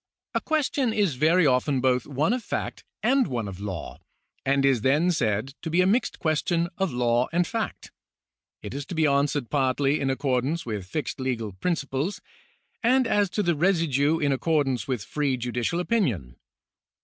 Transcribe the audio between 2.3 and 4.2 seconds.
of fact and one of law,